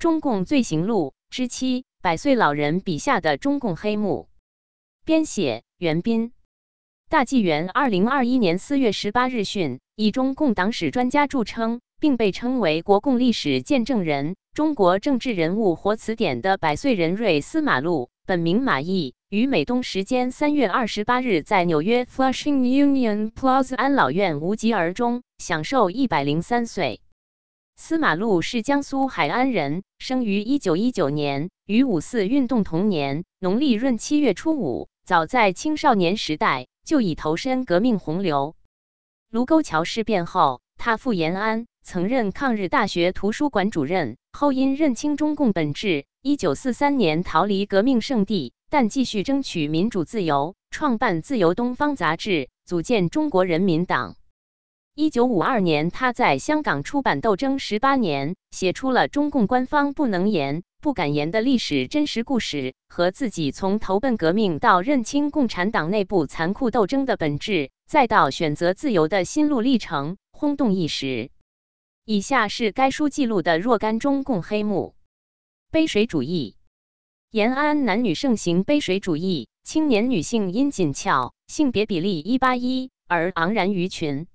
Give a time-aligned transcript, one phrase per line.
[0.00, 4.30] 中共罪行录之七：百岁老人笔下的中共黑幕。
[5.04, 6.32] 编写：袁斌。
[7.10, 27.02] 大纪元二零二一年四月十八日讯，以中共党史专家著称，并被称为国共历史见证人、中国政治人物活词典的百岁人瑞司马路，本名马毅，于美东时间三月二十八日在纽约 Flushing Union Plaza 安老院无疾而终，享寿一百零三岁。
[27.82, 34.90] 司马禄是江苏海安人，生于一九一九年，与五四运动同年，农历闰七月初五。
[35.02, 36.66] 早在青少年时代。
[36.84, 38.54] 就已投身革命洪流。
[39.30, 44.16] 卢沟桥事变后，他赴延安，曾任抗日大学图书馆主任。
[44.32, 54.16] 后因认清中共本质，一九四三年逃离革命圣地，但继续争取民主自由，创办《自由东方》杂志，组建中国人民党。
[54.96, 60.64] 一九五二年，他在香港出版《斗争十八年》，写出了中共官方不能言。
[60.82, 71.30] 不敢言的历史真实故事和自己从投奔革命到认清共产党内部残酷斗争的本质，再到选择自由的心路历程，轰动一时。
[72.04, 74.96] 以下是该书记录的若干中共黑幕：
[75.70, 76.56] 杯水主义。
[77.30, 84.26] 延安男女盛行杯水主义，青年女性因紧俏，性别比例一八一而昂然于群。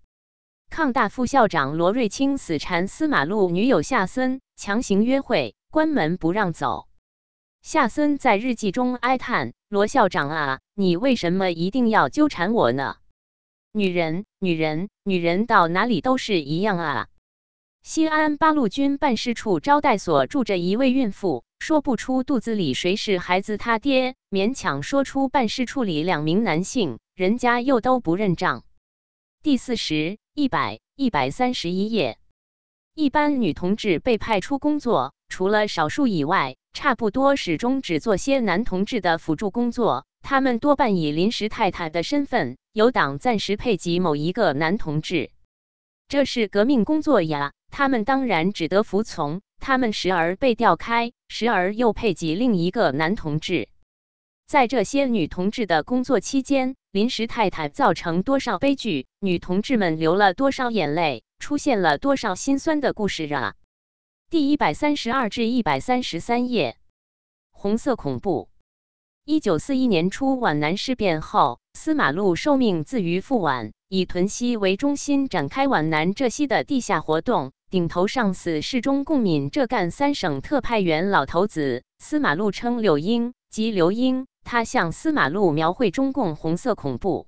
[0.76, 5.56] 抗大副校长罗瑞卿死缠司马路女友夏森，强行约会。
[5.72, 6.90] 关门不让走，
[7.62, 12.98] 夏森在日记中哀叹：“罗校长啊，你为什么一定要纠缠我呢？
[13.72, 17.08] 女人，女人，女人到哪里都是一样啊！”
[17.82, 28.66] 西安八路军办事处招待所住着一位孕妇，说不出肚子里谁是孩子他爹，勉强说出办事处里两名男性，人家又都不认账。
[29.46, 32.18] 第四十、一百、一百三十一页，
[32.96, 35.14] 一般女同志被派出工作。
[35.30, 40.08] 除了少数以外，差不多始终只做些男同志的辅助工作。
[40.24, 45.30] 他们多半以临时太太的身份，由党暂时配给某一个男同志。
[46.08, 49.42] 这是革命工作呀，他们当然只得服从。
[49.60, 53.70] 他们时而被调开，时而又配给另一个男同志。
[54.48, 63.56] 在这些女同志的工作期间，临时太太造成多少悲剧，女同志们流了多少眼泪，出现了多少心酸的故事啊！
[64.30, 66.78] 第一百三十二至一百三十三页，
[67.52, 68.48] 红色恐怖。
[69.26, 77.52] 一九四一年初皖南事变后，司马禄受命自于赴皖，以屯溪为中心展开皖南浙西的地下活动。
[77.70, 84.28] 顶头上司是中共闽浙赣三省特派员老头子，司马禄称柳英即刘英。
[84.46, 87.28] 他向司马路描绘中共红色恐怖。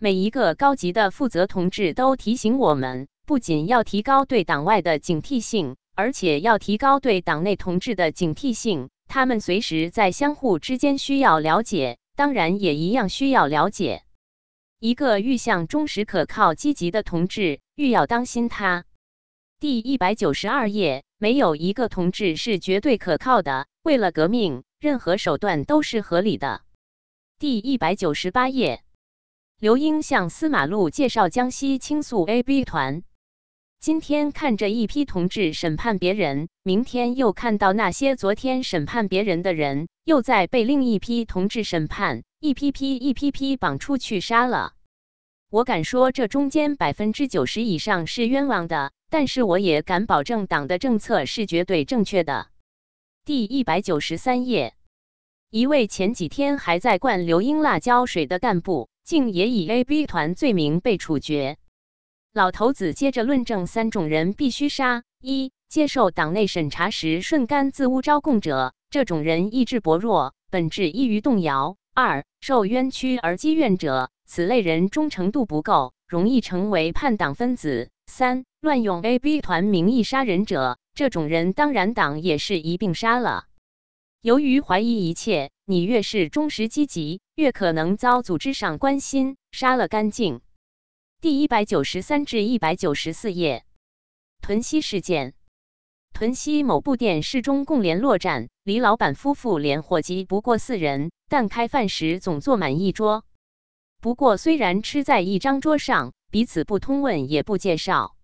[0.00, 5.76] 每一个高级的负责同志都提醒我们，不仅要提高对党外的警惕性。
[5.96, 14.02] 而且要提高对党内同志的警惕性，他们随时在相互之间需要了解，当然也一样需要了解。
[14.78, 18.86] 一个欲向忠实、可靠、积极的同志，欲要当心他。
[19.58, 23.66] 第一百九十二页，没有一个同志是绝对可靠的。
[23.82, 26.62] 为了革命，任何手段都是合理的。
[27.38, 28.82] 第一百九十八页，
[29.58, 33.02] 刘英向司马路介绍江西青肃 AB 团。
[33.78, 44.72] 今天看着一批同志审判别人，明天又看到那些昨天审判别人的人，又在被另一批同志审判，一批批、一批批绑出去杀了。
[45.50, 52.46] 我敢说，这中间百分之九十以上是冤枉的，但是我也敢保证，党的政策是绝对正确的。
[53.30, 54.74] 第一百九十三页，
[55.50, 61.56] 一位前几天还在灌刘英辣椒水的干部，竟也以 A、B 团罪名被处决。
[62.32, 83.46] 老头子接着论证三种人必须杀：一、接受党内审查时顺杆自污招供者，这种人意志薄弱，本质易于动摇；二、受冤屈而积怨者，此类人忠诚度不够，容易成为叛党分子；三、乱用 A、B 团名义杀人者，这种人当然党也是一并杀了。
[84.20, 90.42] 由于怀疑一切，你越是忠实积极，越可能遭组织上关心，杀了干净。
[91.22, 93.64] 第一百九十三至一百九十四页，
[94.42, 95.34] 屯溪事件。
[96.12, 103.24] 屯溪某布店是中共联络站，李老板夫妇连伙计不过四人，但开饭时总坐满一桌。
[104.00, 108.16] 不过虽然吃在一张桌上，彼此不通问也不介绍。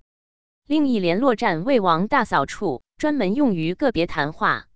[0.69, 4.67] 另一联络站为王大嫂处，专门用于个别谈话。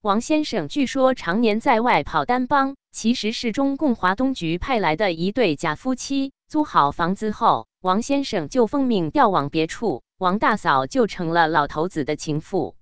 [0.00, 6.32] 王先生据说常年在外跑单帮，其实是中共华东局派来的一对假夫妻。
[6.46, 12.76] 租好房子后，王先生就奉命调往别处，王大嫂就成了老头子的情妇。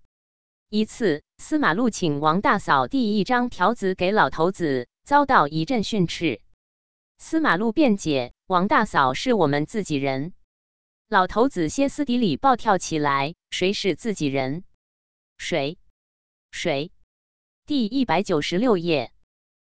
[0.69, 6.43] 一次，司马禄请王大嫂递一张条子给老头子，遭到一阵训斥。
[7.17, 10.35] 司马禄辩解：“王大嫂是我们自己人。”
[11.15, 14.65] 老头子歇斯底里暴跳起来：“谁是自己人？
[15.39, 15.79] 谁？
[16.51, 16.91] 谁？”
[17.67, 19.13] 第一百九十六页，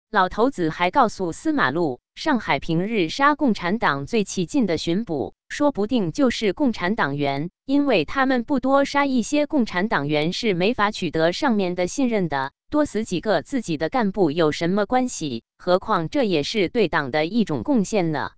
[0.10, 15.44] 老头子还告诉司马禄，上海平日杀共产党最起劲的巡捕，说不定就是共产党员，因为他们不多杀一些共产党员是没法取得上面的信任的，多死几个自己的干部有什么关系？
[15.60, 18.32] 何况这也是对党的一种贡献呢。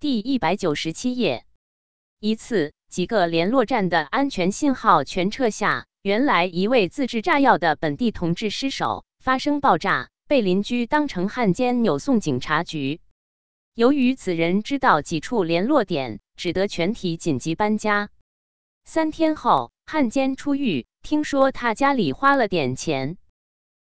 [0.00, 1.46] 第一百九十七页，
[2.18, 5.86] 一次几个联络站的安全信号全撤下。
[6.02, 13.00] 原来一位自制炸药的本地同志失手，发生爆炸，被邻居当成汉奸扭送警察局。
[13.74, 18.10] 由于此人知道几处联络点，只得全体紧急搬家。
[18.84, 23.18] 三天后，汉奸出狱，听说他家里花了点钱，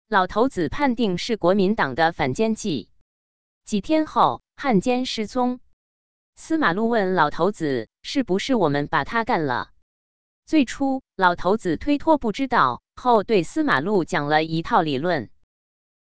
[0.07, 2.89] 老头子判定是国民党的反间计。
[3.65, 5.59] 几天后，汉奸失踪。
[6.35, 9.71] 司马禄问老头子：“是不是我们把他干了？”
[10.45, 15.29] 最初，老头子推脱不知道，后对司马禄讲了一套理论。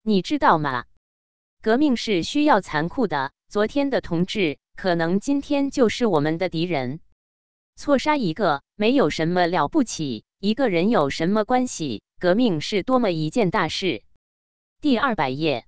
[0.02, 0.86] 你知道吗？
[1.60, 3.32] 革命是需要残酷的。
[3.48, 7.00] 昨天的同志，可能今天就是我们的敌人。
[7.76, 10.24] 错杀一个，没有什么了不起。
[10.38, 12.02] 一个人有什么关系？
[12.18, 14.02] 革命是多么一件大事。
[14.80, 15.66] 第二百页。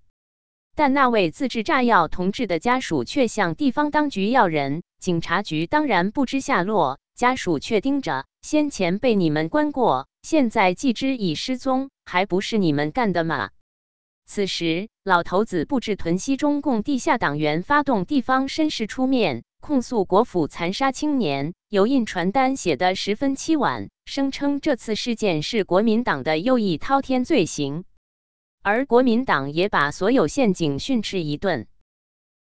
[0.75, 7.01] 但那位自制炸药同志的家属却向地方当局要人，警察局当然不知下落。
[7.17, 13.51] 家属却盯着，先前被你们关过，现在既知已失踪，还不是你们干的吗？
[14.25, 27.85] 此时，老头子布置屯溪中共地下党员发动地方绅士出面控诉国府残杀青年，有印传单写得十分凄婉，声称这次事件是国民党的又一滔天罪行，
[28.63, 31.67] 而国民党也把所有陷阱训斥一顿。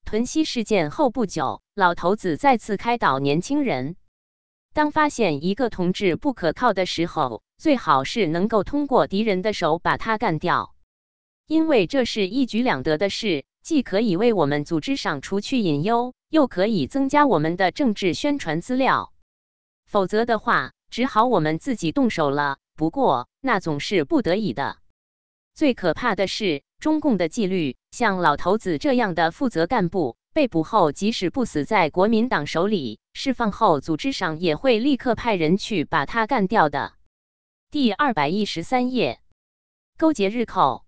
[0.09, 3.95] 屯溪事件后不久，老头子再次开导年轻人。
[4.73, 10.75] 当发现一个同志不可靠的时候，最好是能够通过敌人的手把他干掉，
[11.47, 19.13] 因为这是一举两得的事，既可以为我们组织上除去隐忧，又可以增加我们的政治宣传资料。
[19.85, 22.57] 否则的话，只好我们自己动手了。
[22.75, 24.79] 不过那总是不得已的。
[25.55, 30.17] 最可怕的是中共的纪律，像老头子这样的负责干部。
[30.33, 36.93] 被捕后，即使不死在国民党手里，释放后，组织上也会立刻派人去把他干掉的。
[37.73, 39.19] 第二百一十三页，
[39.99, 40.85] 勾结日寇。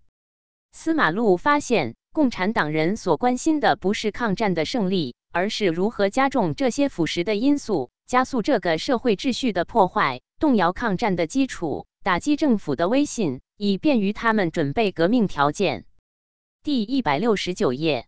[0.71, 15.85] 司马禄发现，共产党人所关心的不是抗战的胜利，而是如何加重这些腐蚀的因素，加速这个社会秩序的破坏，动摇抗战的基础，打击政府的威信，以便于他们准备革命条件。
[16.63, 18.07] 第一百六十九页。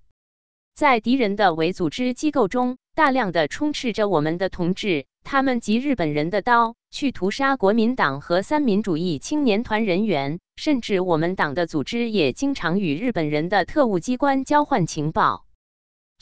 [0.73, 15.45] 在敌人的伪组织机构中，大量的充斥着我们的同志，他们集日本人的刀去屠杀国民党和三民主义青年团人员，甚至我们党的组织也经常与日本人的特务机关交换情报。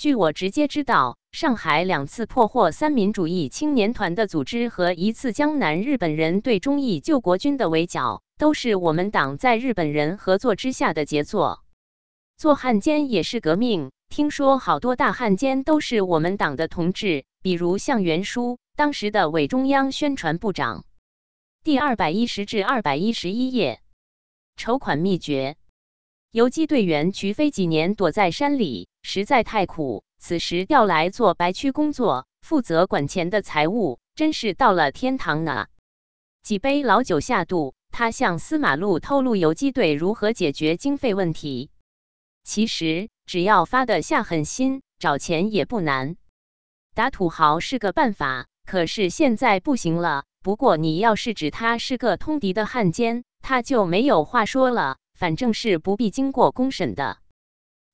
[0.02, 11.64] 据我直接知道，上海两次破获三民主义青年团的组织和一次江南日本人对忠义救国军的围剿，都是我们党在日本人合作之下的杰作。
[12.36, 13.92] 做汉奸也是革命。
[14.10, 20.84] 听说好多大汉奸都是我们党的同志，比如向元书，当时的伪中央宣传部长。
[21.64, 23.82] 第二百一十至二百一十一页，
[24.56, 25.58] 筹款秘诀：
[26.32, 35.68] 游击队员瞿飞几年躲在山里，实在太苦，此时调来做白区工作，负责管钱的财务，真是到了天堂呢。
[36.44, 41.72] 几杯老酒下肚，他向司马禄透露游击队如何解决经费问题。
[42.44, 43.10] 其实。
[43.28, 46.18] 只要发得下狠心，找钱也不难。
[46.94, 50.26] 打土豪是个办法，可是现在不行了。
[50.44, 54.98] 不过你要是指他是个通敌的汉奸，他就没有话说了。
[55.18, 57.20] 反正是不必经过公审的，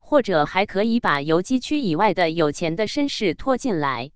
[0.07, 4.11] 或者还可以把游击区以外的有钱的绅士拖进来。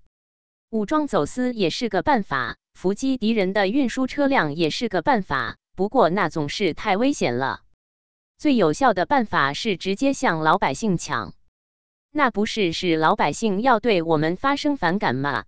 [0.70, 5.58] 武装走私也是个办法，伏击敌人的运输车辆也是个办法。
[5.76, 7.60] 不过那总是太危险了。
[8.38, 11.34] 最有效的办法是直接向老百姓抢，
[12.10, 15.44] 那不是使老百姓要对我们发生反感吗？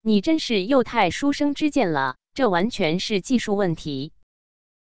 [0.00, 4.14] 你真是又太书生之见了，这完全是技术问题。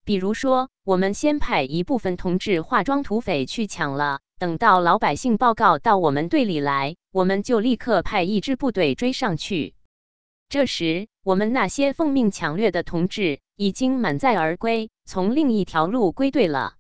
[0.06, 9.76] 比如说，我们先派一部分同志化妆土匪去抢了，等到老百姓报告到我们队里来，我们就立刻派一支部队追上去。
[10.50, 16.74] 这时，我们那些奉命抢掠的同志已经满载而归，从另一条路归队了。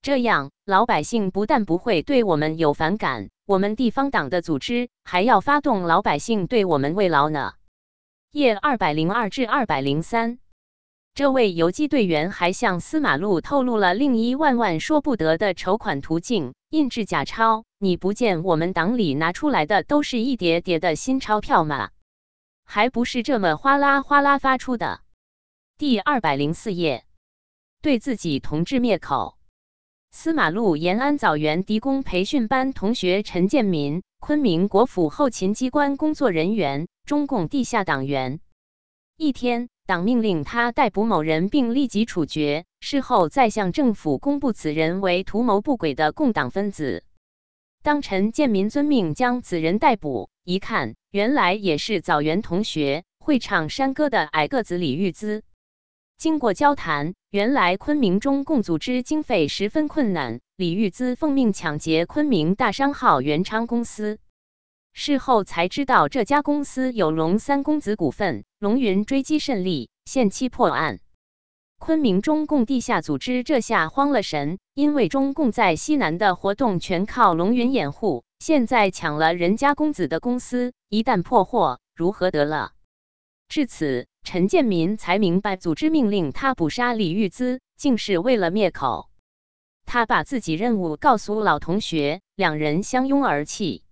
[0.00, 7.54] 这样，老百姓不但不会对我们有反感，我们地方党的组织还要发动老百姓对我们慰劳呢。
[8.30, 10.38] 页二百零二至二百零三。
[11.14, 17.64] 这位游击队员还向司马禄透露了另一万万说不得的筹款途径：印制假钞。
[17.78, 21.90] 你不见我们党里拿出来的都是一叠叠的新钞票吗？
[22.64, 25.02] 还不是这么哗啦哗啦发出的。
[25.78, 27.04] 第二百零四页，
[27.80, 29.38] 对自己同志灭口。
[30.10, 38.40] 司马禄延安枣园敌工培训班同学陈建民，昆明国府后勤机关工作人员，中共地下党员。
[39.16, 39.68] 一天。
[39.86, 42.64] 党命令他逮捕某人，并立即处决。
[42.80, 47.04] 事后再向政府公布此人为图谋不轨的共党分子。
[47.82, 55.42] 当陈建民遵命将此人逮捕，一看，原来也是枣园同学，会唱山歌的矮个子李玉姿。
[56.16, 64.18] 经过交谈，原来昆明中共组织经费十分困难，李玉姿奉命抢劫昆明大商号元昌公司。
[64.94, 68.44] 事后才知道，这家公司有龙三公子股份。
[68.60, 71.00] 龙云追击胜利，限期破案。
[71.80, 82.70] 昆明中共地下组织这下慌了神，因为中共在西南的活动全靠龙云掩护，现在抢了人家公子的公司，一旦破获，如何得了？
[83.48, 89.10] 至此，陈建民才明白，组织命令他捕杀李玉姿，竟是为了灭口。
[89.84, 93.82] 他把自己任务告诉老同学，两人相拥而泣。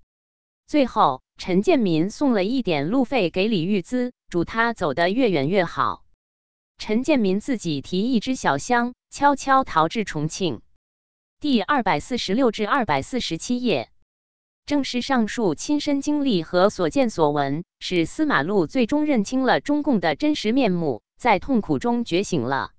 [0.73, 6.03] 最后，陈建民送了一点路费给李玉姿，嘱他走得越远越好。
[6.79, 10.63] 陈建民自己提一只小箱，悄悄逃至重庆。
[11.41, 13.91] 第二百四十六至二百四十七页，
[14.65, 22.71] 正是上述亲身经历和所见所闻，使司马禄最终认清了中共的真实面目，在痛苦中觉醒了。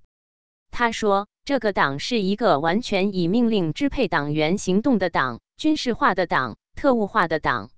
[0.72, 7.70] 他说：“这个党是一个完全以命令支配党员行动的党，军事化的党，特务化的党。”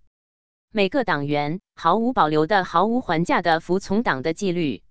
[0.75, 4.83] 每个党员毫无保留的、毫无还价的服从党的纪律。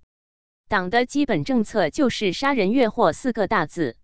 [0.66, 3.94] 党的基本政策就是杀人越货四个大字。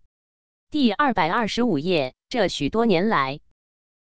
[0.71, 3.41] 第二百二十五页，这许多年来，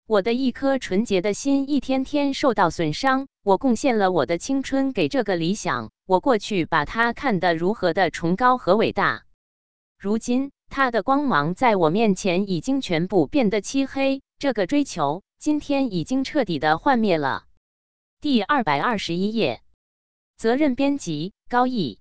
[0.05, 3.29] 我的一颗纯洁的心一天天受到损伤。
[3.41, 9.23] 我贡献了我的青春给这个理想，我过去把它看得如何的崇高和伟大，
[9.97, 14.21] 如今它的光芒在我面前已经全部变得漆黑。
[14.39, 17.45] 这个追求今天已经彻底的幻灭了。
[18.21, 19.63] 第二百二十一页，
[20.37, 22.00] 责任编辑高毅。